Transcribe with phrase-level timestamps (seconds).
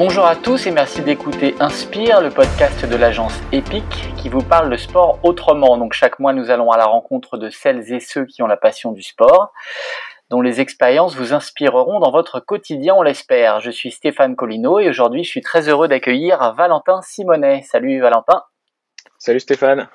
[0.00, 3.84] Bonjour à tous et merci d'écouter Inspire, le podcast de l'agence EPIC
[4.16, 5.76] qui vous parle de sport autrement.
[5.76, 8.56] Donc chaque mois, nous allons à la rencontre de celles et ceux qui ont la
[8.56, 9.52] passion du sport,
[10.30, 13.60] dont les expériences vous inspireront dans votre quotidien, on l'espère.
[13.60, 17.60] Je suis Stéphane Collineau et aujourd'hui, je suis très heureux d'accueillir Valentin Simonet.
[17.60, 18.42] Salut Valentin.
[19.18, 19.86] Salut Stéphane.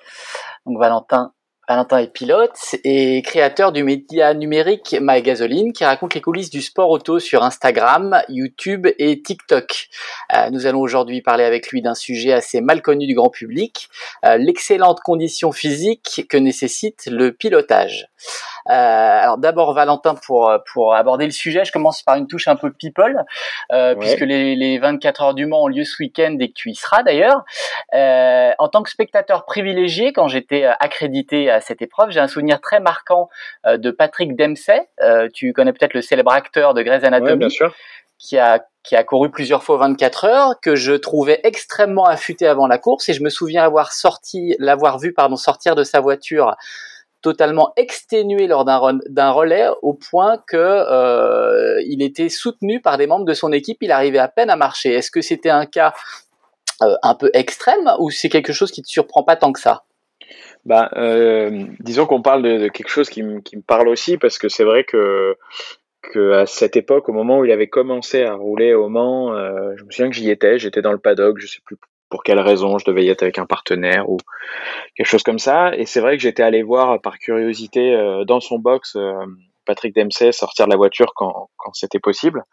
[0.67, 1.33] Donc Valentin,
[1.67, 6.61] Valentin est pilote et créateur du média numérique My Gasoline qui raconte les coulisses du
[6.61, 9.87] sport auto sur Instagram, YouTube et TikTok.
[10.35, 13.89] Euh, nous allons aujourd'hui parler avec lui d'un sujet assez mal connu du grand public,
[14.25, 18.09] euh, l'excellente condition physique que nécessite le pilotage.
[18.69, 22.55] Euh, alors d'abord Valentin pour pour aborder le sujet, je commence par une touche un
[22.55, 23.23] peu people
[23.71, 26.71] euh, puisque les, les 24 heures du Mans ont lieu ce week-end et que tu
[26.71, 27.43] y seras d'ailleurs.
[27.93, 32.59] Euh, en tant que spectateur privilégié, quand j'étais accrédité à cette épreuve, j'ai un souvenir
[32.61, 33.29] très marquant
[33.65, 34.87] de Patrick Dempsey.
[35.33, 37.37] tu connais peut-être le célèbre acteur de Grey's Anatomy.
[37.37, 37.73] bien sûr.
[38.17, 42.67] Qui a qui a couru plusieurs fois 24 heures, que je trouvais extrêmement affûté avant
[42.67, 46.55] la course, et je me souviens avoir sorti, l'avoir vu pardon sortir de sa voiture
[47.25, 53.25] totalement exténué lors d'un relais au point que euh, il était soutenu par des membres
[53.25, 53.79] de son équipe.
[53.81, 54.93] Il arrivait à peine à marcher.
[54.93, 55.95] Est-ce que c'était un cas
[56.83, 59.85] euh, un peu extrême ou c'est quelque chose qui te surprend pas tant que ça?
[60.65, 64.63] Bah, euh, disons qu'on parle de, quelque chose qui, me parle aussi parce que c'est
[64.63, 65.35] vrai que
[66.31, 69.33] à cette époque, au moment où il avait commencé à rouler au Mans,
[69.75, 71.77] je me souviens que j'y étais, j'étais dans le paddock, je sais plus
[72.09, 74.17] pour quelle raison je devais y être avec un partenaire ou
[74.95, 75.75] quelque chose comme ça.
[75.75, 79.13] Et c'est vrai que j'étais allé voir par curiosité euh, dans son box euh,
[79.65, 82.43] Patrick Dempsey sortir de la voiture quand, quand c'était possible.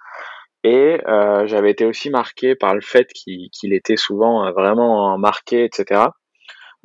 [0.65, 6.03] Et euh, j'avais été aussi marqué par le fait qu'il était souvent vraiment marqué, etc.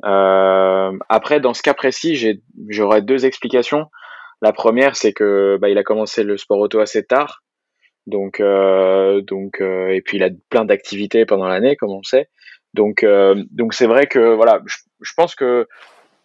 [0.02, 3.86] après, dans ce cas précis, j'aurais deux explications.
[4.42, 7.42] La première, c'est que bah, il a commencé le sport auto assez tard,
[8.06, 12.28] donc donc et puis il a plein d'activités pendant l'année, comme on le sait.
[12.78, 15.66] Donc, euh, donc c'est vrai que voilà, je, pense que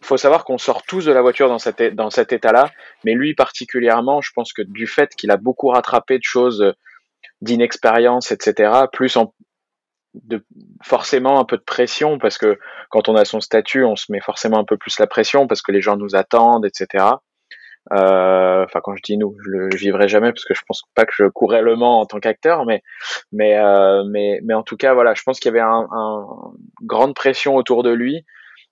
[0.02, 1.82] faut savoir qu'on sort tous de la voiture dans cet,
[2.32, 2.70] état-là,
[3.04, 6.76] mais lui particulièrement, je pense que du fait qu'il a beaucoup rattrapé de choses
[7.42, 9.18] d'inexpérience, etc., plus
[10.14, 10.46] de,
[10.84, 12.60] forcément un peu de pression, parce que
[12.92, 15.64] quand on a son statut, on se met forcément un peu plus la pression, parce
[15.64, 17.06] que les gens nous attendent, etc.
[17.92, 21.06] Euh, enfin, quand je dis nous, je le vivrai jamais parce que je pense pas
[21.06, 22.82] que je courrais le Mans en tant qu'acteur, mais
[23.32, 26.26] mais euh, mais mais en tout cas, voilà, je pense qu'il y avait un, un,
[26.82, 28.26] grande pression autour de lui.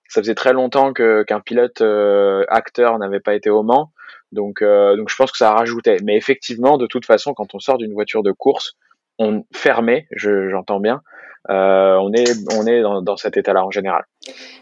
[0.08, 3.92] Ça faisait très longtemps que qu'un pilote euh, acteur n'avait pas été au Mans,
[4.32, 5.98] donc donc je pense que ça rajoutait.
[6.04, 8.76] Mais effectivement, de toute façon, quand on sort d'une voiture de course,
[9.22, 11.02] on fermait, j'entends bien,
[11.50, 14.04] euh, on est, on est dans, dans cet état-là en général.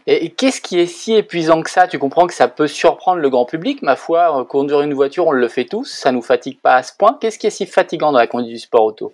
[0.06, 1.86] Et, qu'est-ce qui est si épuisant que ça?
[1.86, 5.26] Tu comprends que ça peut surprendre le grand public, ma foi, euh, conduire une voiture,
[5.26, 7.18] on le fait tous, ça nous fatigue pas à ce point.
[7.20, 9.12] Qu'est-ce qui est si fatigant dans la conduite du sport auto?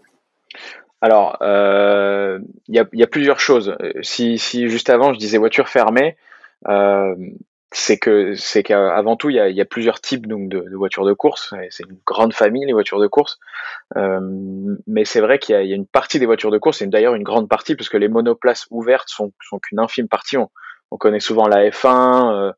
[1.01, 3.77] Alors, il euh, y, a, y, a, plusieurs choses.
[4.01, 6.17] Si, si, juste avant je disais voiture fermée,
[6.69, 7.15] euh,
[7.73, 11.53] c'est que c'est qu'avant tout il y a, plusieurs types donc de, voitures de course.
[11.71, 13.39] C'est une grande famille les voitures de course.
[13.97, 14.21] Euh,
[14.87, 17.25] mais c'est vrai qu'il y, a une partie des voitures de course et d'ailleurs une
[17.25, 20.37] grande partie parce que les monoplaces ouvertes sont, sont qu'une infime partie.
[20.37, 20.49] On,
[20.93, 22.53] on, connaît souvent la F1 euh,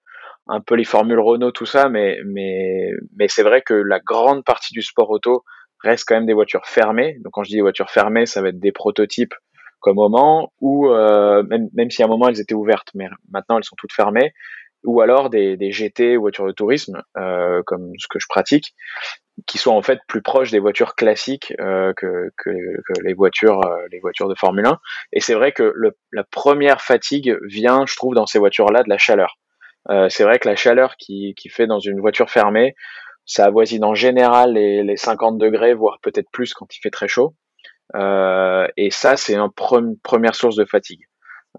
[0.47, 4.45] un peu les formules Renault tout ça mais mais mais c'est vrai que la grande
[4.45, 5.45] partie du sport auto
[5.83, 7.19] reste quand même des voitures fermées.
[7.25, 9.35] Donc quand je dis des voitures fermées ça va être des prototypes
[9.81, 13.57] comme Mans ou euh, même même si à un moment elles étaient ouvertes mais maintenant
[13.57, 14.33] elles sont toutes fermées
[14.89, 18.75] ou alors des, GT voitures de tourisme, euh, comme ce que je pratique,
[19.47, 22.31] qui sont en fait plus proches des voitures classiques euh, que,
[23.03, 24.79] les voitures euh, les voitures de Formule 1.
[25.13, 25.75] Et c'est vrai que
[26.13, 29.39] la première fatigue vient, je trouve, dans ces voitures-là de la chaleur.
[30.09, 32.75] C'est vrai que la chaleur qui, qui fait dans une voiture fermée,
[33.25, 37.09] ça avoisine en général les, les 50 degrés, voire peut-être plus quand il fait très
[37.09, 37.35] chaud.
[37.95, 39.51] Et ça, c'est une
[40.03, 41.09] première source de fatigue.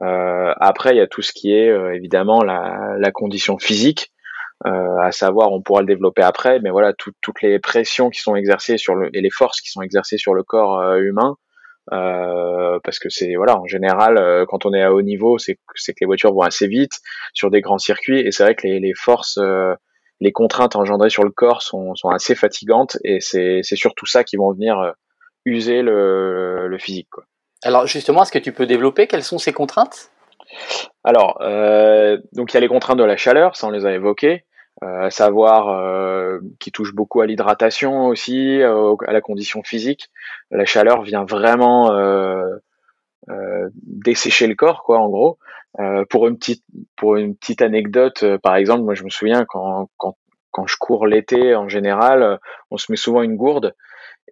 [0.02, 4.12] Euh, après, il y a tout ce qui est euh, évidemment la, la, condition physique,
[4.66, 8.36] euh, à savoir, on pourra le développer après, mais voilà, toutes les pressions qui sont
[8.36, 11.36] exercées sur le et les forces qui sont exercées sur le corps humain,
[11.92, 15.94] euh, parce que c'est voilà en général quand on est à haut niveau c'est que
[16.02, 17.00] les voitures vont assez vite
[17.34, 19.40] sur des grands circuits et c'est vrai que les, les forces
[20.20, 24.36] les contraintes engendrées sur le corps sont, sont assez fatigantes et c'est surtout ça qui
[24.38, 24.94] vont venir
[25.46, 27.24] user le, le physique quoi.
[27.64, 30.12] Alors justement, est-ce que tu peux développer quelles sont ces contraintes?
[31.04, 33.94] Alors, euh, donc il y a les contraintes de la chaleur, ça on les a
[33.94, 34.46] évoquées,
[34.84, 40.10] euh, à savoir euh, qui touche beaucoup à l'hydratation aussi, à la condition physique.
[40.52, 41.92] La chaleur vient vraiment
[43.84, 45.38] dessécher le corps, quoi, en gros.
[46.10, 46.64] pour une petite
[46.96, 50.16] pour une petite anecdote, par exemple, moi je me souviens quand quand
[50.52, 52.40] quand je cours l'été en général,
[52.72, 53.76] on se met souvent une gourde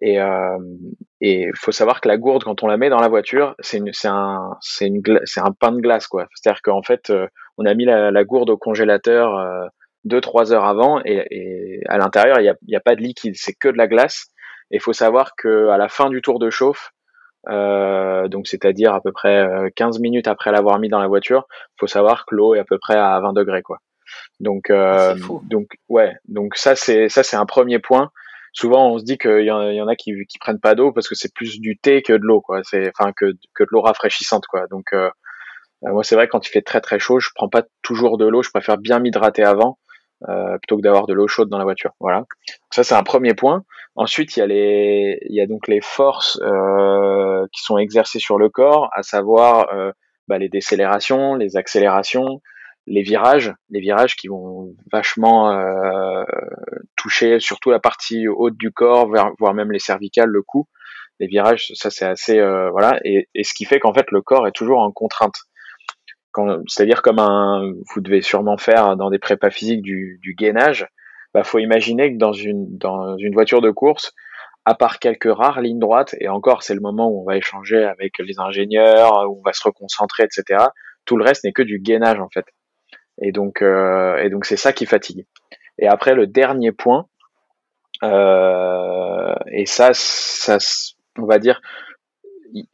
[0.00, 0.58] et, euh,
[1.20, 4.56] et faut savoir que la gourde, quand on la met dans la voiture, c'est un,
[4.60, 6.28] c'est une, c'est un pain de glace, quoi.
[6.34, 7.26] C'est-à-dire qu'en fait, euh,
[7.56, 9.66] on a mis la, gourde au congélateur euh,
[10.04, 13.02] deux, trois heures avant, et, et à l'intérieur, il n'y a, y a, pas de
[13.02, 14.28] liquide, c'est que de la glace.
[14.70, 16.92] Et il faut savoir que à la fin du tour de chauffe,
[17.48, 21.46] euh, donc c'est-à-dire à peu près 15 euh, minutes après l'avoir mis dans la voiture,
[21.78, 23.78] faut savoir que l'eau est à peu près à 20 degrés, quoi.
[24.40, 25.14] Donc, euh,
[25.44, 28.10] donc ouais, donc ça c'est ça c'est un premier point
[28.58, 31.14] souvent on se dit qu'il y, en a qui, qui prennent pas d'eau parce que
[31.14, 32.60] c'est plus du thé que de l'eau quoi.
[32.64, 34.66] C'est enfin que, que de l'eau rafraîchissante quoi.
[34.68, 35.08] Donc euh,
[35.84, 38.26] euh, moi c'est vrai quand il fait très très chaud je prends pas toujours de
[38.26, 38.42] l'eau.
[38.42, 39.78] Je préfère bien m'hydrater avant
[40.28, 41.92] euh, plutôt que d'avoir de l'eau chaude dans la voiture.
[42.00, 42.24] Voilà.
[42.70, 43.62] Ça c'est un premier point.
[43.94, 46.40] Ensuite il y a les il y a donc les forces
[47.52, 49.68] qui sont exercées sur le corps à savoir
[50.26, 52.40] bah, les décélérations les accélérations
[52.88, 56.24] les virages, les virages qui vont vachement euh,
[56.96, 59.08] toucher surtout la partie haute du corps,
[59.38, 60.66] voire même les cervicales, le cou.
[61.20, 64.46] Les virages, ça c'est assez euh, voilà, et, ce qui fait qu'en fait le corps
[64.46, 65.36] est toujours en contrainte.
[66.68, 70.86] C'est-à-dire comme un, vous devez sûrement faire dans des prépas physiques du, du gainage,
[71.34, 74.14] bah faut imaginer que dans une dans une voiture de course,
[74.64, 77.82] à part quelques rares lignes droites, et encore c'est le moment où on va échanger
[77.82, 80.66] avec les ingénieurs, où on va se reconcentrer, etc.
[81.04, 82.44] Tout le reste n'est que du gainage en fait.
[83.20, 85.26] Et donc, euh, et donc c'est ça qui fatigue.
[85.78, 87.06] Et après, le dernier point,
[88.02, 90.58] euh, et ça, ça,
[91.18, 91.60] on va dire,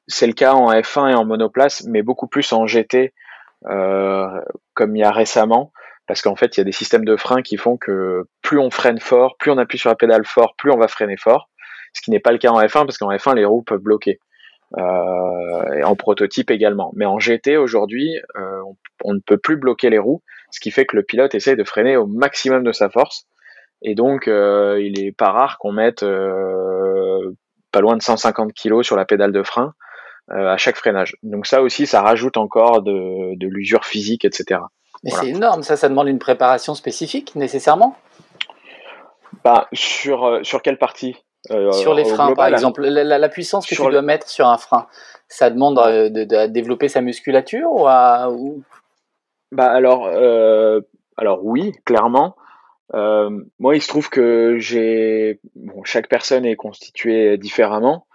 [0.06, 3.12] c'est le cas en F1 et en monoplace, mais beaucoup plus en GT,
[3.67, 4.26] euh,
[4.75, 5.73] comme il y a récemment,
[6.06, 8.70] parce qu'en fait, il y a des systèmes de frein qui font que plus on
[8.70, 11.49] freine fort, plus on appuie sur la pédale fort, plus on va freiner fort,
[11.94, 14.20] ce qui n'est pas le cas en F1, parce qu'en F1, les roues peuvent bloquer.
[14.79, 16.93] Euh, et en prototype également.
[16.97, 20.71] Mais en GT aujourd'hui, euh, on, on, ne peut plus bloquer les roues, ce qui
[20.71, 23.26] fait que le pilote essaye de freiner au maximum de sa force.
[23.82, 26.05] Et donc, euh, il est pas rare qu'on mette
[27.71, 29.75] pas loin de 150 kg sur la pédale de frein
[30.29, 31.17] à chaque freinage.
[31.23, 34.61] Donc ça aussi, ça rajoute encore de, de l'usure physique, etc.
[35.03, 37.97] Mais c'est énorme, ça, ça demande une préparation spécifique nécessairement?
[39.44, 41.17] Bah, sur, sur quelle partie?
[41.50, 44.87] Euh, sur les freins, par exemple, la, puissance que tu dois mettre sur un frein,
[45.29, 48.32] ça demande euh, de, développer sa musculature ou, à,
[49.52, 50.81] Bah alors, euh,
[51.17, 52.37] alors oui, clairement.
[52.93, 58.06] moi, il se trouve que j'ai, bon, chaque personne est constituée différemment,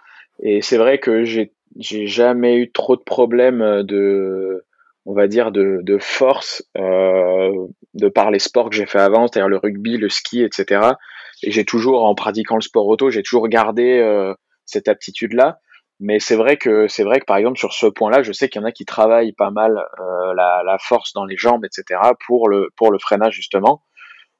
[0.42, 4.64] et c'est vrai que j'ai, j'ai jamais eu trop de problèmes de,
[5.06, 9.48] on va dire, de, de force de par les sports que j'ai fait avant, c'est-à-dire
[9.48, 10.94] le rugby, le ski, etc
[11.42, 14.34] et j'ai toujours, en pratiquant le sport auto, j'ai toujours gardé euh,
[14.66, 15.58] cette aptitude-là.
[16.00, 18.62] Mais c'est vrai que c'est vrai que par exemple sur ce point-là, je sais qu'il
[18.62, 22.00] y en a qui travaillent pas mal euh, la, la, force dans les jambes, etc.
[22.26, 23.82] pour le pour le freinage justement.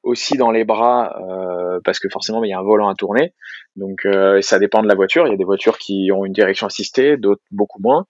[0.01, 3.35] Aussi dans les bras, euh, parce que forcément il y a un volant à tourner.
[3.75, 5.27] Donc euh, ça dépend de la voiture.
[5.27, 8.07] Il y a des voitures qui ont une direction assistée, d'autres beaucoup moins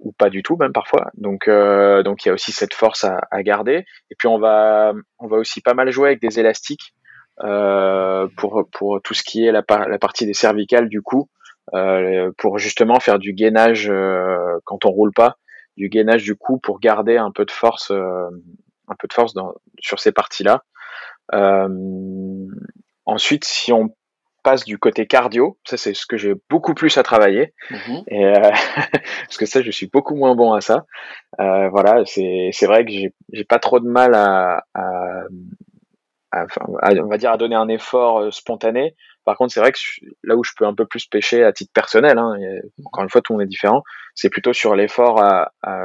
[0.00, 1.10] ou pas du tout même parfois.
[1.14, 3.84] Donc euh, donc il y a aussi cette force à, à, garder.
[4.10, 6.94] Et puis on va on va aussi pas mal jouer avec des élastiques
[7.40, 11.28] pour, pour tout ce qui est la, la partie des cervicales du cou,
[11.74, 15.36] euh, pour justement faire du gainage euh, quand on roule pas,
[15.76, 19.54] du gainage du cou pour garder un peu de force, un peu de force dans,
[19.78, 20.62] sur ces parties-là.
[23.06, 23.94] ensuite, si on
[24.42, 28.02] passe du côté cardio, ça c'est ce que j'ai beaucoup plus à travailler, mm-hmm.
[28.08, 28.40] et, euh,
[29.24, 30.84] parce que ça je suis beaucoup moins bon à ça.
[31.40, 35.22] Euh, voilà, c'est c'est vrai que j'ai pas trop de mal à, à,
[36.32, 38.94] on va dire à donner un effort euh, spontané.
[39.24, 39.78] Par contre, c'est vrai que
[40.24, 42.36] là où je peux un peu plus pêcher à titre personnel, hein,
[42.84, 43.82] encore une fois, tout le monde est différent,
[44.14, 45.22] c'est plutôt sur l'effort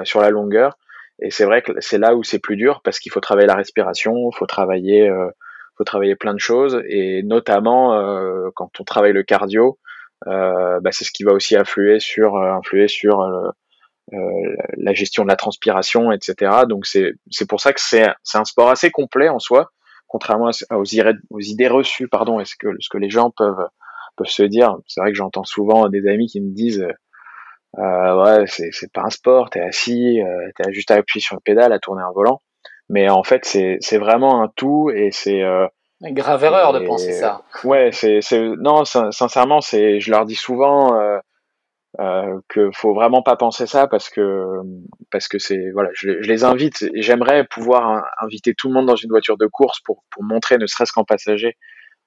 [0.04, 0.78] sur la longueur.
[1.22, 3.56] Et c'est vrai que c'est là où c'est plus dur parce qu'il faut travailler la
[3.56, 5.30] respiration, faut travailler, euh,
[5.78, 9.80] faut travailler plein de choses et notamment euh, quand on travaille le cardio,
[10.28, 13.26] euh, bah, c'est ce qui va aussi influer sur, influer sur
[14.12, 16.64] la gestion de la transpiration, etc.
[16.68, 19.72] Donc c'est c'est pour ça que c'est c'est un sport assez complet en soi
[20.16, 20.86] contrairement aux,
[21.42, 23.68] idées reçues, pardon, est ce que, ce que les gens peuvent,
[24.16, 24.78] peuvent se dire.
[24.88, 26.88] C'est vrai que j'entends souvent des amis qui me disent,
[27.78, 31.42] euh, ouais, c'est, pas un sport, t'es assis, euh, t'as juste à appuyer sur le
[31.42, 32.42] pédale, à tourner un volant.
[32.88, 35.68] Mais en fait, c'est, vraiment un tout et c'est, euh,
[36.02, 37.42] une grave erreur de penser ça.
[37.66, 38.22] Ouais, c'est,
[38.58, 41.18] non, sincèrement, c'est, je leur dis souvent, euh,
[42.00, 44.46] euh, que faut vraiment pas penser ça parce que
[45.12, 49.10] parce que c'est voilà je, les invite j'aimerais pouvoir inviter tout le monde dans une
[49.10, 51.56] voiture de course pour pour montrer ne serait-ce qu'en passager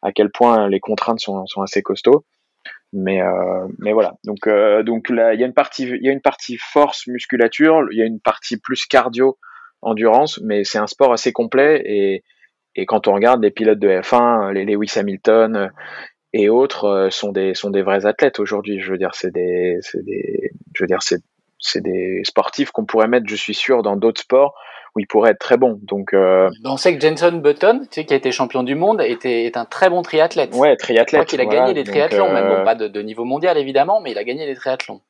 [0.02, 2.24] à quel point les contraintes sont sont assez costauds.
[2.92, 4.14] Mais euh, mais voilà.
[4.24, 7.86] Donc euh, donc il y a une partie il y a une partie force musculature
[7.90, 9.38] il y a une partie plus cardio
[9.82, 12.24] endurance mais c'est un sport assez complet et
[12.74, 15.70] et quand on regarde les pilotes de F1 les Lewis Hamilton
[16.32, 18.80] et autres sont des sont des vrais athlètes aujourd'hui.
[18.80, 21.22] Je veux dire, c'est des c'est des je veux dire c'est
[21.58, 24.54] c'est des sportifs qu'on pourrait mettre, je suis sûr, dans d'autres sports
[24.94, 25.78] où ils pourraient être très bons.
[25.82, 26.48] Donc, euh...
[26.64, 29.56] on sait que Jenson Button, tu sais, qui a été champion du monde, était, est
[29.56, 30.54] un très bon triathlète.
[30.54, 31.26] Ouais, triathlète.
[31.26, 34.18] qu'il a gagné des triathlons, même bon, pas de, de, niveau mondial évidemment, mais il
[34.18, 35.00] a gagné des triathlons.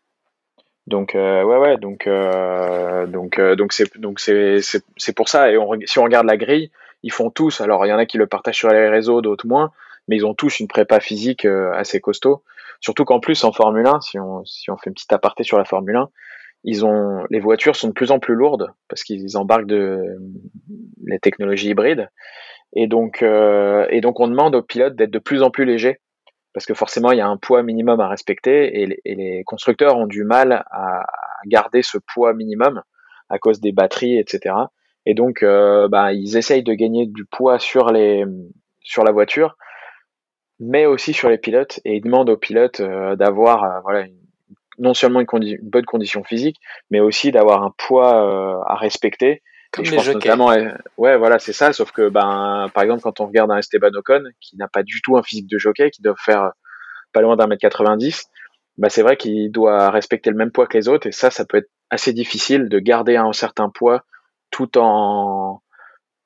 [0.86, 4.60] Donc euh, ouais ouais donc euh, donc euh, donc c'est donc c'est
[4.96, 6.70] c'est pour ça et on, si on regarde la grille
[7.02, 9.46] ils font tous alors il y en a qui le partagent sur les réseaux d'autres
[9.46, 9.70] moins
[10.08, 12.42] mais ils ont tous une prépa physique assez costaud
[12.80, 15.58] surtout qu'en plus en Formule 1 si on si on fait une petite aparté sur
[15.58, 16.08] la Formule 1
[16.64, 20.02] ils ont les voitures sont de plus en plus lourdes parce qu'ils embarquent de
[21.06, 22.08] les technologies hybrides
[22.74, 26.00] et donc et donc on demande aux pilotes d'être de plus en plus légers
[26.58, 30.06] parce que forcément il y a un poids minimum à respecter et, les, constructeurs ont
[30.06, 31.06] du mal à,
[31.46, 32.82] garder ce poids minimum
[33.28, 34.54] à cause des batteries, etc.
[35.06, 38.24] Et donc euh, bah, ils essayent de gagner du poids sur les
[38.80, 39.56] sur la voiture,
[40.60, 44.06] mais aussi sur les pilotes et ils demandent aux pilotes euh, d'avoir euh, voilà
[44.78, 46.56] non seulement une, une, bonne condition physique,
[46.90, 50.50] mais aussi d'avoir un poids à respecter comme les je notamment,
[50.96, 51.72] ouais, voilà, c'est ça.
[51.72, 55.02] Sauf que, ben, par exemple, quand on regarde un Esteban Ocon, qui n'a pas du
[55.02, 56.52] tout un physique de jockey, qui doit faire
[57.12, 58.24] pas loin d'un mètre 90,
[58.78, 61.06] bah, c'est vrai qu'il doit respecter le même poids que les autres.
[61.06, 64.04] Et ça, ça peut être assez difficile de garder un certain poids
[64.50, 65.60] tout en,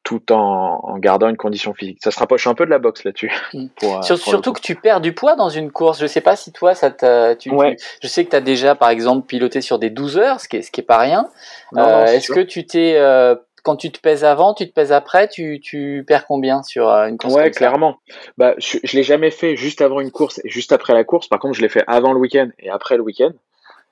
[0.02, 1.98] tout en, en, gardant une condition physique.
[2.02, 3.32] Ça se rapproche un peu de la boxe là-dessus.
[3.52, 3.66] Mm.
[3.82, 6.00] Euh, surtout que tu perds du poids dans une course.
[6.00, 6.90] Je sais pas si toi, ça
[7.34, 10.48] tu, je sais que tu as déjà, par exemple, piloté sur des 12 heures, ce
[10.48, 11.28] qui est, ce qui est pas rien.
[11.76, 15.28] Euh, Est-ce que tu t'es, euh, quand tu te pèses avant, tu te pèses après,
[15.28, 17.98] tu, tu perds combien sur une course Ouais, clairement.
[18.38, 21.28] Bah, je, je l'ai jamais fait juste avant une course et juste après la course.
[21.28, 23.32] Par contre, je l'ai fait avant le week-end et après le week-end.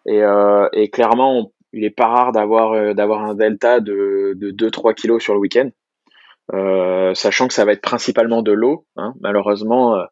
[0.07, 4.95] Et, euh, et clairement, il est pas rare d'avoir d'avoir un delta de, de 2-3
[4.95, 5.71] kilos sur le week-end.
[6.52, 8.87] Euh, sachant que ça va être principalement de l'eau.
[8.97, 9.14] Hein.
[9.21, 10.04] Malheureusement, euh,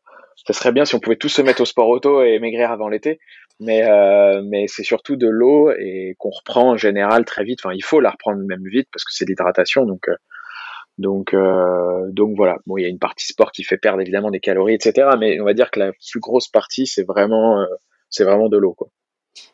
[0.47, 2.89] ça serait bien si on pouvait tous se mettre au sport auto et maigrir avant
[2.89, 3.19] l'été,
[3.61, 7.61] mais euh, mais c'est surtout de l'eau et qu'on reprend en général très vite.
[7.65, 10.09] Enfin, il faut la reprendre même vite parce que c'est l'hydratation, donc
[10.97, 11.35] donc
[12.13, 12.59] donc voilà.
[12.67, 15.09] Bon, il y a une partie sport qui fait perdre évidemment des calories, etc.
[15.19, 17.67] Mais on va dire que la plus grosse partie, c'est vraiment
[18.11, 18.89] c'est vraiment de l'eau, quoi.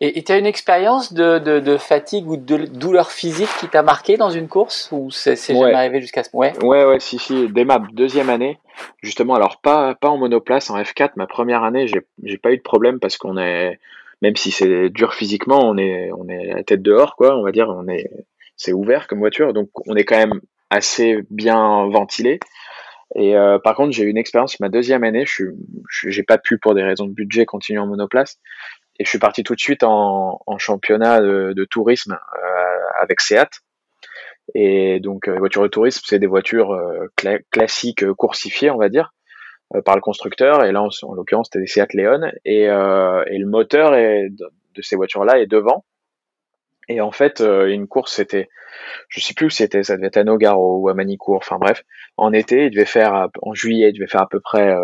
[0.00, 3.82] Et tu as une expérience de, de, de, fatigue ou de douleur physique qui t'a
[3.82, 6.64] marqué dans une course ou c'est jamais arrivé jusqu'à ce moment ouais.
[6.64, 7.48] ouais, ouais, si, si.
[7.48, 8.58] Dès ma deuxième année,
[9.02, 12.62] justement, alors pas, pas en monoplace, en F4, ma première année, j'ai pas eu de
[12.62, 13.78] problème parce qu'on est,
[14.22, 17.52] même si c'est dur physiquement, on est, on est à tête dehors, quoi, on va
[17.52, 18.10] dire, on est,
[18.56, 22.40] c'est ouvert comme voiture, donc on est quand même assez bien ventilé.
[23.16, 25.24] Et euh, par contre, j'ai eu une expérience ma deuxième année.
[25.26, 25.44] Je
[26.08, 28.38] j'ai pas pu pour des raisons de budget continuer en monoplace
[28.98, 33.20] et je suis parti tout de suite en, en championnat de, de tourisme euh, avec
[33.20, 33.48] Seat.
[34.54, 37.08] Et donc, les euh, voitures de tourisme, c'est des voitures euh,
[37.50, 39.12] classiques coursifiées, on va dire,
[39.84, 40.64] par le constructeur.
[40.64, 42.30] Et là, en, en l'occurrence, c'était des Seat Leon.
[42.44, 45.84] Et, et le moteur est, de, ces voitures-là est devant.
[46.88, 48.50] Et en fait, une course, c'était,
[49.08, 51.82] je sais plus où c'était, ça devait être à Nogaro ou à Manicourt, enfin bref,
[52.18, 54.76] en été, il devait faire, en juillet, il devait faire à peu près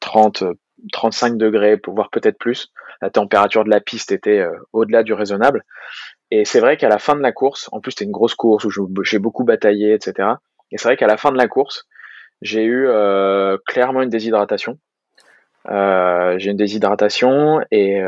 [0.00, 0.44] 30,
[0.92, 2.72] 35 degrés, pour voir peut-être plus.
[3.00, 5.64] La température de la piste était euh, au-delà du raisonnable.
[6.30, 8.64] Et c'est vrai qu'à la fin de la course, en plus c'était une grosse course
[8.64, 10.28] où j'ai beaucoup bataillé, etc.
[10.70, 11.86] Et c'est vrai qu'à la fin de la course,
[12.42, 14.78] j'ai eu euh, clairement une déshydratation.
[15.68, 18.00] Euh, j'ai une déshydratation et,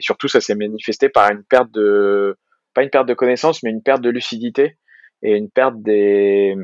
[0.00, 2.36] surtout ça s'est manifesté par une perte de
[2.72, 4.76] pas une perte de connaissance mais une perte de lucidité
[5.22, 6.56] et une perte des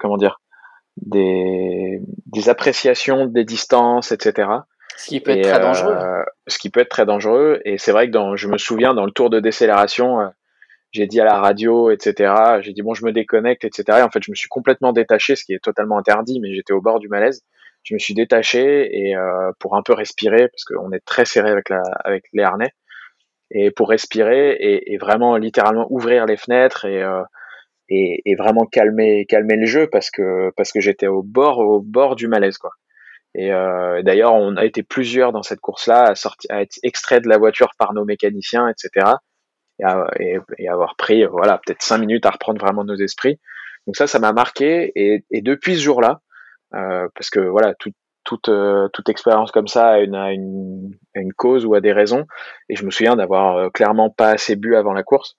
[0.00, 0.40] comment dire
[0.96, 2.00] des
[2.48, 4.48] appréciations des distances etc
[4.98, 5.94] ce qui peut être très dangereux.
[5.94, 7.60] Euh, ce qui peut être très dangereux.
[7.64, 10.26] Et c'est vrai que dans, je me souviens dans le tour de décélération, euh,
[10.90, 12.34] j'ai dit à la radio, etc.
[12.62, 13.98] J'ai dit bon, je me déconnecte, etc.
[14.00, 16.72] Et en fait, je me suis complètement détaché, ce qui est totalement interdit, mais j'étais
[16.72, 17.42] au bord du malaise.
[17.84, 21.50] Je me suis détaché et euh, pour un peu respirer, parce qu'on est très serré
[21.50, 22.72] avec la, avec les harnais,
[23.52, 27.02] et pour respirer et, et vraiment littéralement ouvrir les fenêtres et
[27.88, 31.80] et, et, vraiment calmer calmer le jeu parce que parce que j'étais au bord au
[31.80, 32.72] bord du malaise quoi.
[33.38, 36.14] Et euh, d'ailleurs, on a été plusieurs dans cette course-là à,
[36.52, 39.12] à être extraits de la voiture par nos mécaniciens, etc.
[40.18, 43.38] Et, et, avoir pris, voilà, peut-être cinq minutes à reprendre vraiment nos esprits.
[43.86, 44.90] Donc ça, ça m'a marqué.
[44.96, 46.20] Et, depuis ce jour-là,
[46.74, 47.92] euh, parce que voilà, tout,
[48.24, 51.92] toute, euh, toute expérience comme ça a une, a une, une, cause ou a des
[51.92, 52.26] raisons.
[52.68, 55.36] Et je me souviens d'avoir euh, clairement pas assez bu avant la course.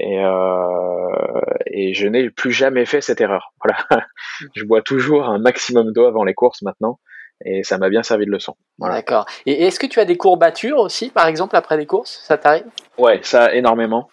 [0.00, 3.54] Et, euh, et je n'ai plus jamais fait cette erreur.
[3.64, 4.06] Voilà,
[4.54, 6.98] je bois toujours un maximum d'eau avant les courses maintenant
[7.44, 8.54] et ça m'a bien servi de leçon.
[8.78, 8.96] Voilà.
[8.96, 9.26] D'accord.
[9.46, 12.22] Et est-ce que tu as des courbatures aussi, par exemple, après des courses?
[12.24, 12.64] Ça t'arrive?
[12.98, 14.08] Ouais, ça énormément.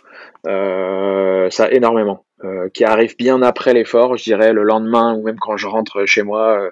[0.48, 2.26] Euh, ça énormément.
[2.44, 6.06] Euh, qui arrive bien après l'effort, je dirais le lendemain ou même quand je rentre
[6.06, 6.70] chez moi, euh,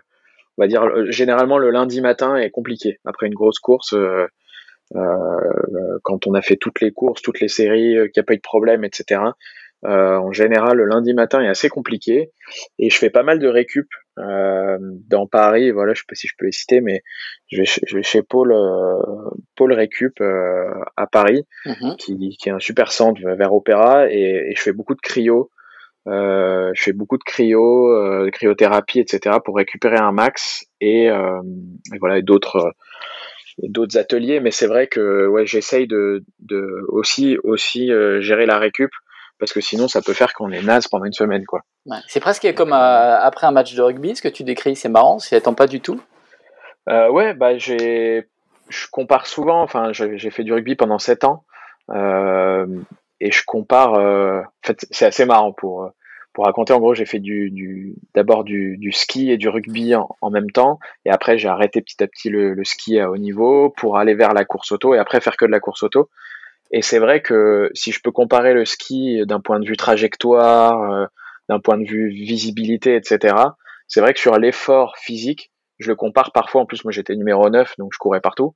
[0.57, 3.93] on va dire généralement le lundi matin est compliqué après une grosse course.
[6.03, 8.37] quand on a fait toutes les courses, toutes les séries, qu'il n'y a pas eu
[8.37, 9.19] de problème, etc.
[9.85, 12.31] Euh, en général, le lundi matin est assez compliqué
[12.79, 13.87] et je fais pas mal de récup
[14.17, 15.71] euh, dans Paris.
[15.71, 17.03] Voilà, je sais pas si je peux les citer, mais
[17.51, 20.21] je vais, chez Paul, euh, Paul Récup
[20.95, 21.95] à Paris, mhm.
[21.97, 25.51] qui, qui, est un super centre vers Opéra, et, je fais beaucoup de cryo.
[26.05, 29.37] je fais beaucoup de cryo, de cryothérapie, etc.
[29.43, 32.73] pour récupérer un max et, et voilà d'autres
[33.59, 34.39] d'autres ateliers.
[34.39, 38.91] Mais c'est vrai que ouais, j'essaye de, de aussi aussi gérer la récup
[39.39, 41.61] parce que sinon ça peut faire qu'on est naze pendant une semaine quoi.
[42.07, 45.19] c'est presque comme euh, après un match de rugby, ce que tu décris, c'est marrant,
[45.19, 46.01] ça attend pas du tout.
[46.89, 48.27] Euh, ouais, bah j'ai,
[48.69, 49.61] je compare souvent.
[49.61, 51.43] Enfin, j'ai fait du rugby pendant 7 ans
[51.91, 52.65] euh,
[53.19, 53.93] et je compare.
[53.93, 55.91] en fait, c'est assez marrant pour
[56.37, 56.71] pour raconter.
[56.71, 60.77] En gros, j'ai fait du, d'abord du, du, ski et du rugby en, même temps,
[61.03, 64.13] et après j'ai arrêté petit à petit le, le, ski à haut niveau pour aller
[64.13, 66.11] vers la course auto et après faire que de la course auto.
[66.71, 70.91] Et c'est vrai que si je peux comparer le ski d'un point de vue trajectoire,
[70.91, 71.05] euh,
[71.49, 73.35] d'un point de vue visibilité, etc.,
[73.87, 77.49] c'est vrai que sur l'effort physique, je le compare parfois, en plus moi j'étais numéro
[77.49, 78.55] 9, donc je courais partout,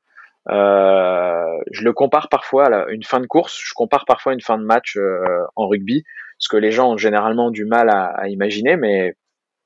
[0.49, 4.57] euh, je le compare parfois à une fin de course, je compare parfois une fin
[4.57, 6.03] de match euh, en rugby,
[6.37, 9.15] ce que les gens ont généralement du mal à, à imaginer, mais,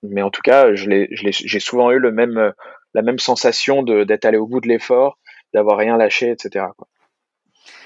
[0.03, 2.53] mais en tout cas, j'ai souvent eu le même,
[2.93, 5.17] la même sensation d'être allé au bout de l'effort,
[5.53, 6.65] d'avoir rien lâché, etc.
[6.77, 6.87] Quoi.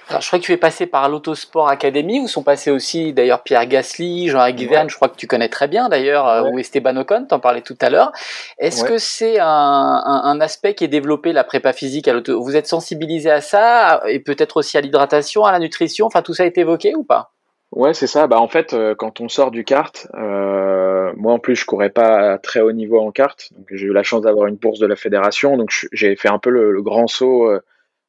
[0.09, 3.43] Alors, je crois que tu es passé par l'Autosport Academy, où sont passés aussi d'ailleurs
[3.43, 6.97] Pierre Gasly, Jean-Yves Verne, je crois que tu connais très bien d'ailleurs, euh, ou Esteban
[6.97, 8.11] Ocon, t'en parlais tout à l'heure.
[8.57, 12.55] Est-ce que c'est un, un, aspect qui est développé, la prépa physique à l'auto Vous
[12.55, 16.47] êtes sensibilisé à ça, et peut-être aussi à l'hydratation, à la nutrition, enfin tout ça
[16.47, 17.31] est évoqué ou pas?
[17.71, 18.25] Ouais, c'est ça.
[18.25, 21.91] Bah en fait, euh, quand on sort du kart, euh, moi en plus je courais
[21.91, 24.79] pas à très haut niveau en kart, donc j'ai eu la chance d'avoir une bourse
[24.79, 27.47] de la fédération, donc j'ai fait un peu le, le grand saut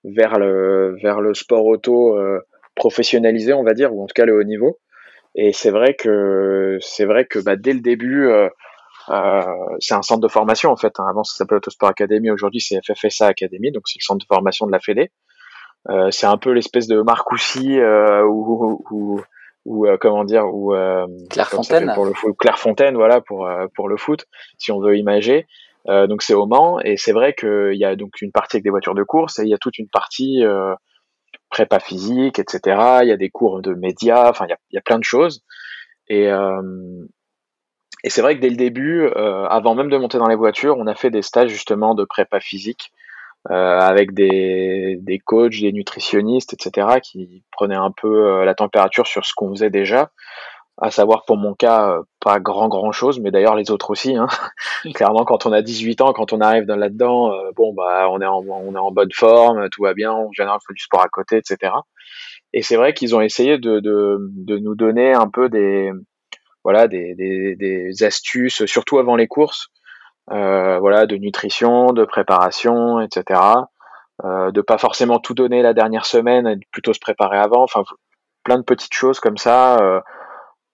[0.04, 2.40] vers le, vers le sport auto euh,
[2.74, 4.78] professionnalisé, on va dire, ou en tout cas le haut niveau.
[5.34, 8.48] Et c'est vrai que c'est vrai que bah, dès le début, euh,
[9.10, 9.42] euh,
[9.78, 10.98] c'est un centre de formation en fait.
[10.98, 11.06] Hein.
[11.08, 14.66] Avant ça s'appelait Autosport Academy, aujourd'hui c'est FFSA Academy, donc c'est le centre de formation
[14.66, 15.10] de la Fédé.
[15.88, 19.20] Euh, c'est un peu l'espèce de Marcoussis euh, ou, ou,
[19.64, 20.74] ou comment dire ou
[21.30, 24.26] Clairefontaine pour le foot, Clairefontaine voilà pour pour le foot
[24.58, 25.46] si on veut imager
[25.88, 28.64] euh, donc c'est au Mans et c'est vrai qu'il y a donc une partie avec
[28.64, 30.74] des voitures de course et il y a toute une partie euh,
[31.48, 33.00] prépa physique, etc.
[33.02, 35.42] Il y a des cours de médias, enfin il y a, plein de choses.
[36.08, 36.62] Et, euh,
[38.04, 40.86] et c'est vrai que dès le début, avant même de monter dans les voitures, on
[40.86, 42.92] a fait des stages justement de prépa physique
[43.48, 47.00] avec des, des coachs, des nutritionnistes, etc.
[47.02, 50.10] qui prenaient un peu la température sur ce qu'on faisait déjà
[50.80, 54.16] à savoir pour mon cas euh, pas grand grand chose mais d'ailleurs les autres aussi
[54.16, 54.28] hein.
[54.94, 58.20] clairement quand on a 18 ans quand on arrive dans là-dedans euh, bon bah on
[58.20, 60.82] est en on est en bonne forme tout va bien en général on fait du
[60.82, 61.72] sport à côté etc
[62.52, 65.92] et c'est vrai qu'ils ont essayé de, de, de nous donner un peu des
[66.64, 69.68] voilà des, des, des astuces surtout avant les courses
[70.32, 73.40] euh, voilà de nutrition de préparation etc
[74.24, 77.62] euh, de pas forcément tout donner la dernière semaine plutôt se préparer avant.
[77.62, 77.84] Enfin
[78.44, 80.02] plein de petites choses comme ça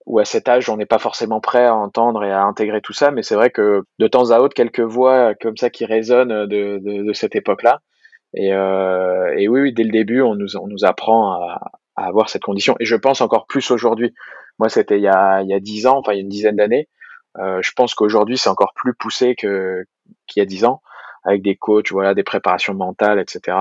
[0.07, 2.93] ou à cet âge, on n'est pas forcément prêt à entendre et à intégrer tout
[2.93, 6.47] ça, mais c'est vrai que de temps à autre, quelques voix comme ça qui résonnent
[6.47, 7.81] de, de, de cette époque-là.
[8.33, 11.59] Et, euh, et oui, oui, dès le début, on nous, on nous apprend à,
[11.97, 12.75] à avoir cette condition.
[12.79, 14.13] Et je pense encore plus aujourd'hui.
[14.59, 16.29] Moi, c'était il y a il y a dix ans, enfin il y a une
[16.29, 16.87] dizaine d'années.
[17.39, 19.83] Euh, je pense qu'aujourd'hui, c'est encore plus poussé que
[20.25, 20.81] qu'il y a dix ans,
[21.25, 23.57] avec des coachs, voilà, des préparations mentales, etc.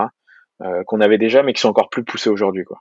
[0.62, 2.78] Euh, qu'on avait déjà, mais qui sont encore plus poussées aujourd'hui, quoi.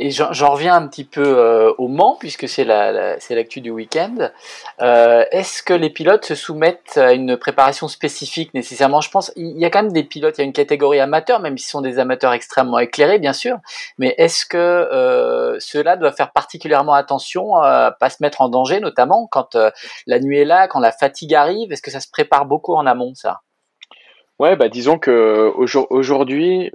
[0.00, 3.70] Et j'en reviens un petit peu euh, au Mans, puisque c'est la, c'est l'actu du
[3.70, 4.30] week-end.
[4.80, 9.00] Euh, est-ce que les pilotes se soumettent à une préparation spécifique nécessairement?
[9.00, 11.38] Je pense il y a quand même des pilotes, il y a une catégorie amateur,
[11.38, 13.58] même s'ils sont des amateurs extrêmement éclairés, bien sûr.
[13.98, 18.80] Mais est-ce que euh, ceux-là doivent faire particulièrement attention à pas se mettre en danger,
[18.80, 19.70] notamment quand euh,
[20.06, 21.72] la nuit est là, quand la fatigue arrive?
[21.72, 23.40] Est-ce que ça se prépare beaucoup en amont, ça?
[24.40, 25.52] Ouais, bah disons que
[25.90, 26.72] aujourd'hui,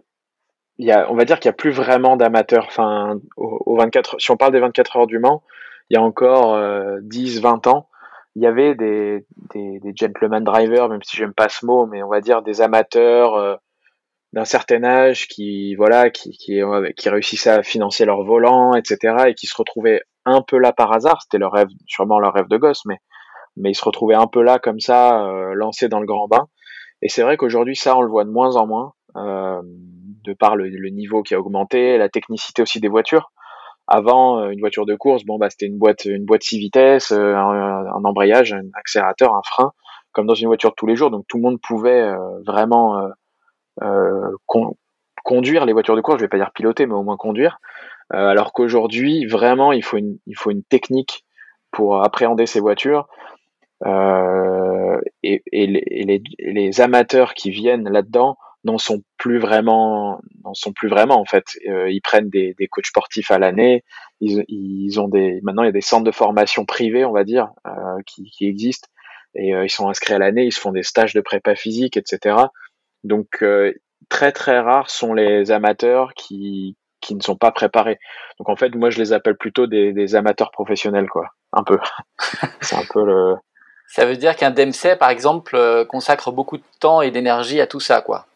[0.80, 2.65] il y a, on va dire qu'il y a plus vraiment d'amateurs.
[2.68, 5.44] Enfin, au, 24, si on parle des 24 heures du Mans,
[5.89, 6.58] il y a encore
[7.02, 7.89] 10, euh, 20 ans,
[8.36, 12.02] il y avait des, des, des gentleman drivers, même si j'aime pas ce mot, mais
[12.02, 13.56] on va dire des amateurs euh,
[14.32, 16.62] d'un certain âge qui, voilà, qui, qui,
[16.96, 20.94] qui réussissaient à financer leur volant, etc., et qui se retrouvaient un peu là par
[20.94, 21.22] hasard.
[21.24, 23.00] C'était leur rêve, sûrement leur rêve de gosse, mais,
[23.58, 26.48] mais ils se retrouvaient un peu là comme ça, euh, lancés dans le grand bain.
[27.02, 28.94] Et c'est vrai qu'aujourd'hui, ça, on le voit de moins en moins.
[29.15, 29.62] Euh,
[30.34, 33.32] par le, niveau qui a augmenté, la technicité aussi des voitures.
[33.88, 37.36] Avant, euh, une voiture de course, bon bah c'était une boîte, une 6 vitesses, euh,
[37.36, 39.72] un, embrayage, un accélérateur, un frein.
[40.12, 41.10] comme dans une voiture tous les jours.
[41.10, 42.12] Donc tout le monde pouvait
[42.46, 43.10] vraiment
[45.24, 46.18] conduire les voitures de course.
[46.18, 47.60] Je vais pas dire piloter, mais au moins conduire.
[48.12, 51.26] alors qu'aujourd'hui, vraiment, il faut une, technique
[51.72, 53.08] pour appréhender ces voitures.
[53.86, 61.19] Euh, et, les, amateurs qui viennent là-dedans n'en sont plus vraiment, n'en sont plus vraiment
[61.19, 61.45] en fait.
[61.67, 63.84] Euh, ils prennent des, des coachs sportifs à l'année.
[64.19, 67.24] Ils, ils, ont des, maintenant il y a des centres de formation privés, on va
[67.24, 67.72] dire, euh,
[68.06, 68.89] qui, qui, existent
[69.36, 70.45] et euh, ils sont inscrits à l'année.
[70.45, 72.36] Ils se font des stages de prépa physique, etc.
[73.04, 73.74] Donc euh,
[74.10, 77.98] très très rares sont les amateurs qui qui ne sont pas préparés.
[78.39, 81.30] Donc en fait, moi je les appelle plutôt des, des amateurs professionnels, quoi.
[81.54, 81.80] Un peu.
[82.62, 83.36] C'est un peu le.
[83.88, 87.80] Ça veut dire qu'un Dempsey, par exemple, consacre beaucoup de temps et d'énergie à tout
[87.80, 88.28] ça, quoi.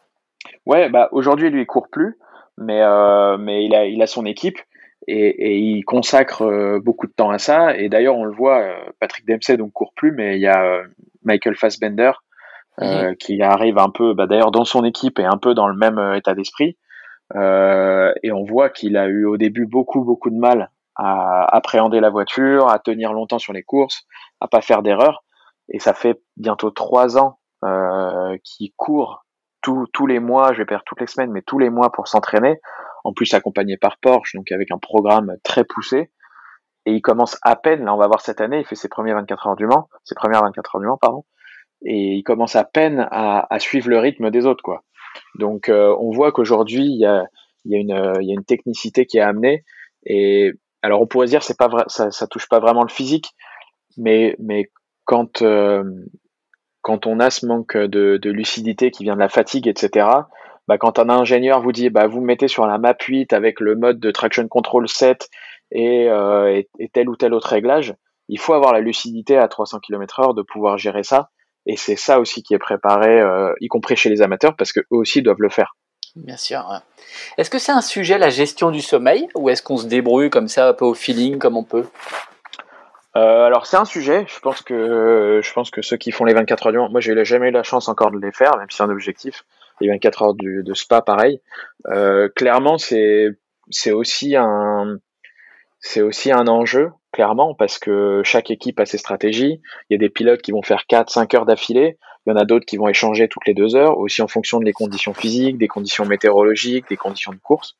[0.65, 2.17] Ouais, bah aujourd'hui lui il court plus,
[2.57, 4.59] mais euh, mais il a il a son équipe
[5.07, 7.75] et, et il consacre euh, beaucoup de temps à ça.
[7.75, 10.63] Et d'ailleurs on le voit, euh, Patrick Dempsey donc court plus, mais il y a
[10.63, 10.83] euh,
[11.23, 12.11] Michael Fassbender
[12.79, 13.15] mhm.
[13.17, 15.99] qui arrive un peu, bah, d'ailleurs dans son équipe et un peu dans le même
[16.15, 16.77] état d'esprit.
[17.35, 22.09] et on voit qu'il a eu au début beaucoup beaucoup de mal à appréhender la
[22.09, 24.05] voiture, à tenir longtemps sur les courses,
[24.39, 25.23] à pas faire d'erreurs.
[25.69, 29.22] Et ça fait bientôt trois ans euh, qu'il court
[29.63, 32.59] tous les mois, je vais perdre toutes les semaines, mais tous les mois pour s'entraîner.
[33.05, 36.09] En plus accompagné par Porsche, donc avec un programme très poussé.
[36.85, 39.13] Et il commence à peine, là on va voir cette année, il fait ses premiers
[39.13, 41.25] 24 heures du Mans, ses premières 24 heures du Mans, pardon.
[41.85, 44.83] Et il commence à peine à, à suivre le rythme des autres, quoi.
[45.35, 47.25] Donc euh, on voit qu'aujourd'hui il y a,
[47.65, 49.63] y, a une, y a une technicité qui est amenée.
[50.05, 53.31] Et alors on pourrait dire c'est pas vrai, ça, ça touche pas vraiment le physique,
[53.97, 54.71] mais mais
[55.05, 55.83] quand euh,
[56.83, 60.05] quand on a ce manque de, lucidité qui vient de la fatigue, etc.,
[60.67, 63.59] bah, quand un ingénieur vous dit bah, vous me mettez sur la map 8 avec
[63.59, 65.29] le mode de traction control 7
[65.71, 67.95] et, euh, et, tel ou tel autre réglage,
[68.29, 71.29] il faut avoir la lucidité à 300 km heure de pouvoir gérer ça.
[71.65, 74.85] Et c'est ça aussi qui est préparé, euh, y compris chez les amateurs, parce qu'eux
[74.89, 75.75] aussi doivent le faire.
[76.15, 76.63] Bien sûr.
[77.37, 80.49] Est-ce que c'est un sujet, la gestion du sommeil, ou est-ce qu'on se débrouille comme
[80.49, 81.85] ça, un peu au feeling, comme on peut?
[83.15, 84.25] Euh, alors c'est un sujet.
[84.27, 86.99] Je pense que je pense que ceux qui font les 24 heures du Mans, moi
[86.99, 89.45] j'ai jamais eu la chance encore de les faire, même si c'est un objectif.
[89.81, 91.41] Les 24 heures de Spa, pareil.
[91.87, 93.29] Euh, clairement, c'est
[93.69, 94.97] c'est aussi un
[95.79, 99.61] c'est aussi un enjeu, clairement, parce que chaque équipe a ses stratégies.
[99.89, 101.97] Il y a des pilotes qui vont faire 4, 5 heures d'affilée.
[102.25, 104.61] Il y en a d'autres qui vont échanger toutes les deux heures, aussi en fonction
[104.61, 107.75] des conditions physiques, des conditions météorologiques, des conditions de course.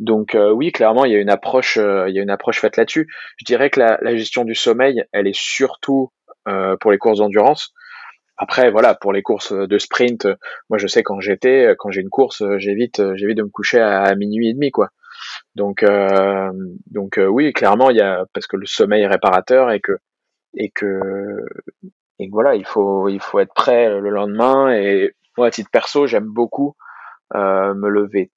[0.00, 2.60] Donc euh, oui, clairement, il y a une approche, euh, il y a une approche
[2.60, 3.08] faite là-dessus.
[3.38, 6.10] Je dirais que la, la, gestion du sommeil, elle est surtout
[6.48, 7.72] euh, pour les courses d'endurance.
[8.36, 10.26] Après, voilà, pour les courses de sprint,
[10.68, 14.12] moi je sais quand j'étais, quand j'ai une course, j'évite, j'évite de me coucher à,
[14.16, 14.88] minuit et demi, quoi.
[15.54, 15.84] Donc,
[16.90, 19.92] donc oui, clairement, il y a parce que le sommeil est réparateur et que
[20.56, 20.98] et que
[22.18, 24.72] et voilà, il faut il faut être prêt le lendemain.
[24.74, 26.74] Et moi, à titre perso, j'aime beaucoup
[27.32, 28.32] me lever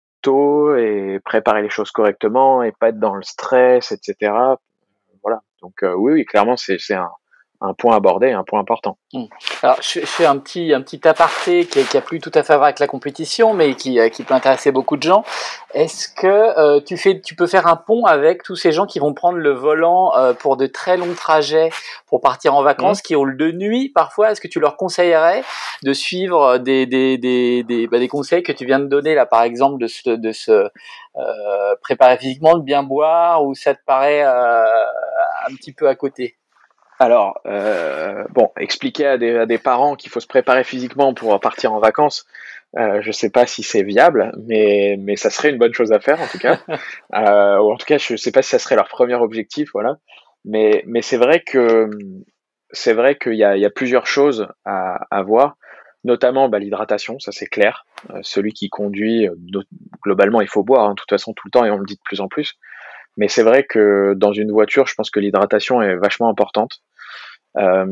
[0.78, 4.34] et préparer les choses correctement et pas être dans le stress, etc.
[5.24, 5.42] Voilà.
[5.62, 7.10] Donc euh, oui, oui, clairement, c'est un,
[7.60, 8.98] un point abordé, un point important.
[9.14, 9.26] Hmm.
[9.64, 12.54] Alors, je, fais un petit, un petit aparté qui, qui a plus tout à fait
[12.54, 15.24] à voir avec la compétition, mais qui, euh, qui peut intéresser beaucoup de gens.
[15.74, 19.00] Est-ce que euh, tu, fais, tu peux faire un pont avec tous ces gens qui
[19.00, 21.70] vont prendre le volant euh, pour de très longs trajets
[22.06, 23.08] pour partir en vacances, hmm.
[23.08, 24.32] qui roulent de nuit parfois?
[24.32, 25.44] Est-ce que tu leur conseillerais
[25.84, 29.26] de suivre des, des, des, des, bah, des conseils que tu viens de donner là,
[29.26, 30.70] par exemple, de se, de se
[31.82, 36.38] préparer physiquement, de bien boire, ou ça te paraît un petit peu à côté?
[37.00, 41.40] Alors, euh, bon, expliquer à des, à des parents qu'il faut se préparer physiquement pour
[41.40, 42.26] partir en vacances,
[42.78, 46.00] euh, je sais pas si c'est viable, mais, mais ça serait une bonne chose à
[46.00, 46.60] faire en tout cas.
[47.16, 49.98] euh, ou en tout cas, je sais pas si ça serait leur premier objectif, voilà.
[50.46, 51.90] Mais, mais c'est vrai que
[52.72, 55.56] c'est vrai qu'il y a, il y a plusieurs choses à, à voir,
[56.04, 57.86] notamment bah, l'hydratation, ça c'est clair.
[58.10, 59.36] Euh, celui qui conduit, euh,
[60.04, 61.96] globalement, il faut boire, hein, de toute façon, tout le temps, et on le dit
[61.96, 62.56] de plus en plus.
[63.18, 66.82] Mais c'est vrai que dans une voiture, je pense que l'hydratation est vachement importante.
[67.58, 67.86] Euh,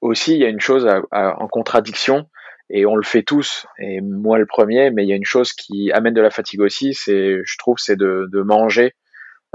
[0.00, 2.26] aussi, il y a une chose en contradiction,
[2.70, 5.52] et on le fait tous, et moi le premier, mais il y a une chose
[5.52, 8.94] qui amène de la fatigue aussi, c'est, je trouve, c'est de, de, manger,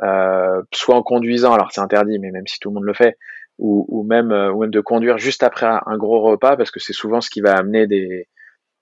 [0.04, 3.18] euh, soit en conduisant, alors c'est interdit, mais même si tout le monde le fait,
[3.58, 6.82] ou, ou même, euh, ou même de conduire juste après un gros repas, parce que
[6.82, 8.28] c'est souvent ce qui va amener des,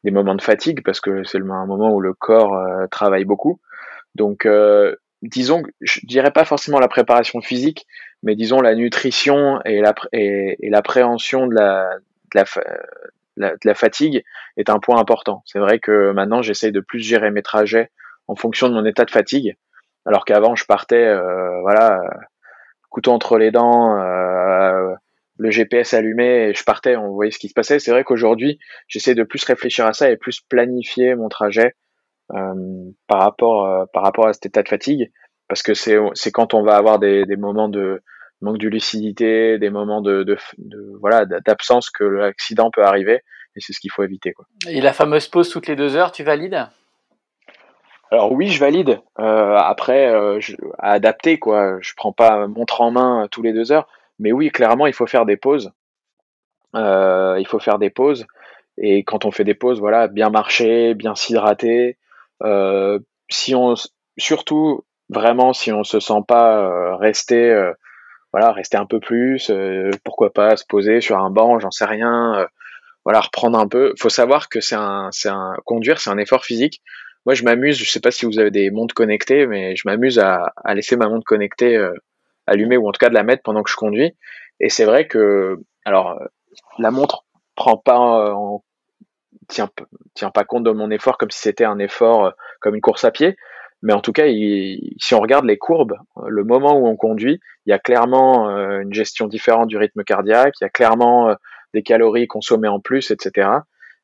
[0.03, 3.59] des moments de fatigue, parce que c'est un moment où le corps euh, travaille beaucoup.
[4.15, 7.85] Donc, euh, disons, je dirais pas forcément la préparation physique,
[8.23, 11.55] mais disons la nutrition et l'appréhension de
[12.33, 14.23] la, fatigue
[14.57, 15.43] est un point important.
[15.45, 17.91] C'est vrai que maintenant j'essaye de plus gérer mes trajets
[18.27, 19.57] en fonction de mon état de fatigue,
[20.05, 22.01] alors qu'avant je partais, euh, voilà,
[22.89, 24.93] couteau entre les dents, euh,
[25.37, 27.79] le GPS allumé et je partais, on voyait ce qui se passait.
[27.79, 31.75] C'est vrai qu'aujourd'hui, j'essaie de plus réfléchir à ça et plus planifier mon trajet
[32.33, 32.53] euh,
[33.07, 35.11] par rapport par rapport à cet état de fatigue,
[35.49, 38.01] parce que c'est c'est quand on va avoir des, des moments de
[38.43, 43.21] manque de lucidité, des moments de, de, de voilà d'absence que l'accident peut arriver
[43.55, 44.45] et c'est ce qu'il faut éviter quoi.
[44.67, 46.67] Et la fameuse pause toutes les deux heures, tu valides?
[48.11, 49.01] Alors oui, je valide.
[49.19, 51.77] Euh, après, euh, je, à adapter quoi.
[51.81, 53.87] Je prends pas montre en main tous les deux heures,
[54.19, 55.71] mais oui, clairement, il faut faire des pauses.
[56.75, 58.27] Euh, il faut faire des pauses.
[58.77, 61.97] Et quand on fait des pauses, voilà, bien marcher, bien s'hydrater.
[62.43, 63.73] Euh, si on,
[64.19, 67.71] surtout vraiment, si on se sent pas rester,
[68.33, 69.51] voilà, rester un peu plus.
[70.03, 72.47] pourquoi pas se poser sur un banc, j'en sais rien.
[73.05, 73.93] voilà, reprendre un peu.
[73.99, 76.81] Faut savoir que c'est un, c'est un conduire, c'est un effort physique
[77.25, 80.19] moi je m'amuse, je sais pas si vous avez des montres connectées, mais je m'amuse
[80.19, 81.93] à, à, laisser ma montre connectée euh,
[82.47, 84.15] allumée ou en tout cas de la mettre pendant que je conduis.
[84.59, 86.25] Et c'est vrai que, alors, euh,
[86.79, 88.63] la montre prend pas en,
[89.47, 89.69] tient,
[90.15, 93.05] tient pas compte de mon effort comme si c'était un effort euh, comme une course
[93.05, 93.37] à pied.
[93.83, 97.39] Mais en tout cas, il, si on regarde les courbes, le moment où on conduit,
[97.65, 101.35] il y a clairement une gestion différente du rythme cardiaque, il y a clairement
[101.73, 103.49] des calories consommées en plus, etc.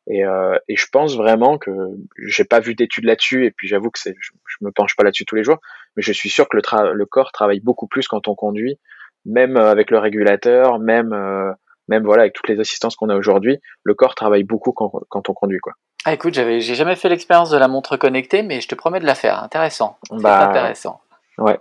[0.08, 1.72] Et, euh, et, je pense vraiment que
[2.18, 5.26] j'ai pas vu d'études là-dessus, et puis j'avoue que je, je, me penche pas là-dessus
[5.26, 5.60] tous les jours,
[5.96, 8.80] mais je suis sûr que le, le corps travaille beaucoup plus quand on conduit,
[9.26, 11.52] même euh, avec le régulateur, même euh,
[11.90, 15.30] même voilà avec toutes les assistances qu'on a aujourd'hui, le corps travaille beaucoup quand, quand
[15.30, 15.74] on conduit quoi.
[16.06, 19.02] Ah écoute, j'avais j'ai jamais fait l'expérience de la montre connectée, mais je te promets
[19.02, 19.44] de la faire.
[19.44, 19.98] Intéressant.
[20.10, 21.02] C'est bah, intéressant.
[21.38, 21.60] Ouais.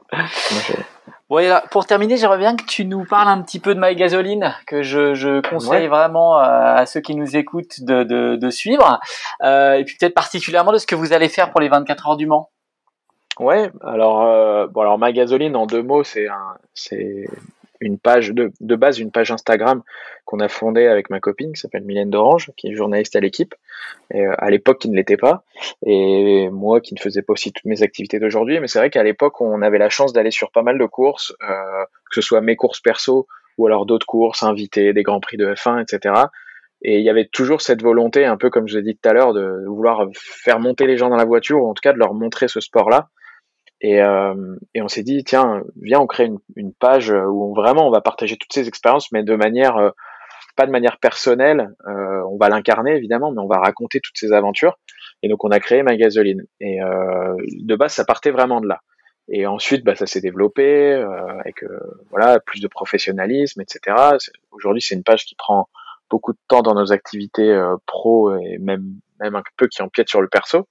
[1.30, 4.54] Voilà, pour terminer, j'aimerais bien que tu nous parles un petit peu de My Gasoline,
[4.66, 8.98] que je, je conseille vraiment à ceux qui nous écoutent de, de, de suivre,
[9.42, 12.16] euh, et puis peut-être particulièrement de ce que vous allez faire pour les 24 heures
[12.16, 12.48] du Mans.
[13.38, 17.26] Ouais, alors euh, bon alors My Gasoline en deux mots, c'est un c'est
[17.80, 19.82] une page de, de base, une page Instagram
[20.24, 23.54] qu'on a fondée avec ma copine qui s'appelle Mylène d'Orange, qui est journaliste à l'équipe,
[24.12, 25.44] et euh, à l'époque qui ne l'était pas,
[25.86, 29.02] et moi qui ne faisais pas aussi toutes mes activités d'aujourd'hui, mais c'est vrai qu'à
[29.02, 32.40] l'époque on avait la chance d'aller sur pas mal de courses, euh, que ce soit
[32.40, 36.14] mes courses perso ou alors d'autres courses, invités, des grands prix de F1, etc.
[36.82, 39.12] Et il y avait toujours cette volonté, un peu comme je l'ai dit tout à
[39.12, 41.98] l'heure, de vouloir faire monter les gens dans la voiture, ou en tout cas de
[41.98, 43.08] leur montrer ce sport-là.
[43.80, 47.54] Et, euh, et on s'est dit, tiens, viens, on crée une, une, page où on,
[47.54, 49.90] vraiment on va partager toutes ces expériences, mais de manière, euh,
[50.58, 51.70] pas de manière personnelle.
[51.86, 54.76] Euh, on va l'incarner évidemment, mais on va raconter toutes ces aventures.
[55.22, 56.42] Et donc on a créé Magasoline.
[56.60, 58.80] Et euh, de base, ça partait vraiment de là.
[59.28, 61.64] Et ensuite, bah, ça s'est développé euh, avec
[62.10, 63.96] voilà plus de professionnalisme, etc.
[64.50, 65.68] Aujourd'hui, c'est une page qui prend
[66.10, 68.82] beaucoup de temps dans nos activités pro et même
[69.20, 70.66] même un peu qui empiète sur le perso.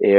[0.00, 0.16] Et,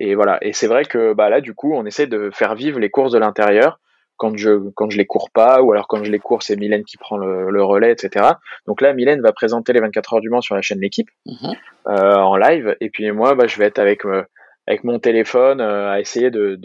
[0.00, 0.38] et voilà.
[0.40, 3.12] Et c'est vrai que bah là, du coup, on essaie de faire vivre les courses
[3.12, 3.78] de l'intérieur
[4.16, 6.84] quand je quand je les cours pas, ou alors quand je les cours, c'est Mylène
[6.84, 8.26] qui prend le, relais, etc.
[8.66, 11.54] Donc là, Mylène va présenter les 24 heures du Mans sur la chaîne L'équipe mhm.
[11.88, 14.24] euh, en live, et puis moi, bah, je vais être avec euh,
[14.66, 16.58] avec mon téléphone euh, à essayer de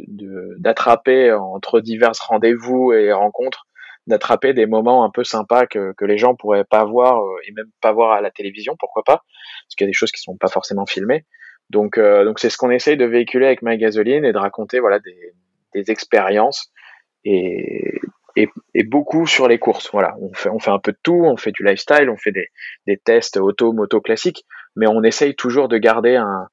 [0.57, 3.65] d'attraper entre divers rendez-vous et rencontres,
[4.07, 7.69] d'attraper des moments un peu sympas que, que les gens pourraient pas voir et même
[7.81, 9.23] pas voir à la télévision, pourquoi pas,
[9.65, 11.25] parce qu'il y a des choses qui sont pas forcément filmées.
[11.69, 14.79] Donc, euh, donc c'est ce qu'on essaye de véhiculer avec ma gasoline et de raconter
[14.79, 15.33] voilà des,
[15.73, 16.71] des expériences
[17.23, 17.99] et,
[18.35, 19.89] et, et, beaucoup sur les courses.
[19.91, 22.31] Voilà, on fait, on fait un peu de tout, on fait du lifestyle, on fait
[22.31, 22.49] des,
[22.85, 26.47] des tests auto, moto classiques, mais on essaye toujours de garder un,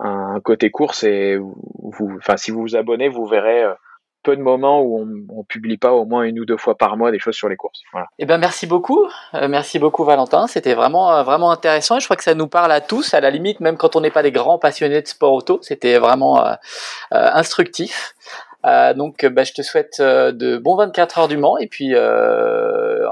[0.00, 3.74] un côté course et vous, enfin si vous vous abonnez, vous verrez euh,
[4.24, 6.96] peu de moments où on, on publie pas au moins une ou deux fois par
[6.96, 7.82] mois des choses sur les courses.
[7.92, 8.08] Voilà.
[8.18, 10.48] Eh ben merci beaucoup, euh, merci beaucoup Valentin.
[10.48, 13.20] C'était vraiment euh, vraiment intéressant et je crois que ça nous parle à tous, à
[13.20, 15.60] la limite même quand on n'est pas des grands passionnés de sport auto.
[15.62, 16.54] C'était vraiment euh,
[17.10, 18.14] instructif.
[18.64, 21.94] donc bah, je te souhaite de bons 24 heures du Mans et puis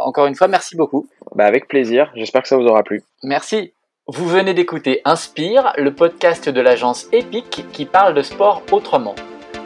[0.00, 1.06] encore une fois merci beaucoup.
[1.34, 2.10] Bah, avec plaisir.
[2.16, 3.02] J'espère que ça vous aura plu.
[3.22, 3.74] Merci.
[4.08, 9.14] Vous venez d'écouter Inspire, le podcast de l'agence Epic qui parle de sport autrement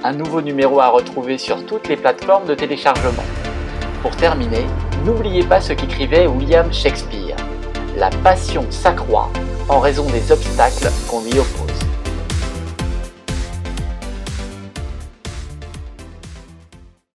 [0.04, 3.24] un nouveau numéro à retrouver sur toutes les plateformes de téléchargement.
[4.02, 4.66] Pour terminer,
[5.04, 7.36] n'oubliez pas ce qu'écrivait William Shakespeare.
[7.96, 9.30] La passion s'accroît
[9.68, 11.75] en raison des obstacles qu'on lui oppose.